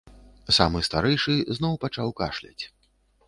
[0.57, 2.63] Самы старэйшы зноў пачаў кашляць.